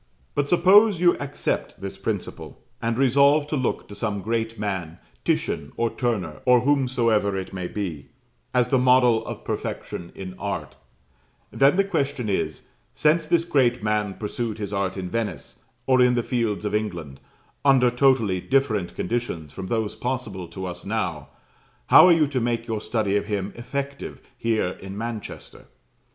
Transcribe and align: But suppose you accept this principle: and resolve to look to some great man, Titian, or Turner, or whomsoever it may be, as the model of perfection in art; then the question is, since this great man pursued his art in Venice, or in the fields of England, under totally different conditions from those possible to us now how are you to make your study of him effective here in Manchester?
But 0.33 0.49
suppose 0.49 0.99
you 0.99 1.15
accept 1.19 1.79
this 1.79 1.95
principle: 1.95 2.63
and 2.81 2.97
resolve 2.97 3.45
to 3.49 3.55
look 3.55 3.87
to 3.87 3.93
some 3.93 4.23
great 4.23 4.57
man, 4.57 4.97
Titian, 5.23 5.71
or 5.77 5.91
Turner, 5.91 6.41
or 6.43 6.61
whomsoever 6.61 7.37
it 7.37 7.53
may 7.53 7.67
be, 7.67 8.07
as 8.51 8.69
the 8.69 8.79
model 8.79 9.23
of 9.27 9.43
perfection 9.45 10.11
in 10.15 10.33
art; 10.39 10.73
then 11.51 11.75
the 11.75 11.83
question 11.83 12.29
is, 12.29 12.67
since 12.95 13.27
this 13.27 13.45
great 13.45 13.83
man 13.83 14.15
pursued 14.15 14.57
his 14.57 14.73
art 14.73 14.97
in 14.97 15.07
Venice, 15.07 15.59
or 15.85 16.01
in 16.01 16.15
the 16.15 16.23
fields 16.23 16.65
of 16.65 16.73
England, 16.73 17.19
under 17.63 17.91
totally 17.91 18.41
different 18.41 18.95
conditions 18.95 19.53
from 19.53 19.67
those 19.67 19.95
possible 19.95 20.47
to 20.47 20.65
us 20.65 20.83
now 20.83 21.27
how 21.93 22.07
are 22.07 22.11
you 22.11 22.25
to 22.25 22.39
make 22.41 22.65
your 22.65 22.81
study 22.81 23.15
of 23.17 23.27
him 23.27 23.53
effective 23.55 24.19
here 24.35 24.69
in 24.81 24.97
Manchester? 24.97 25.65